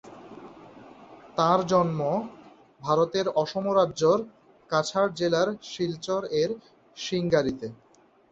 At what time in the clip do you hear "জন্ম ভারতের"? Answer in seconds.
1.71-3.25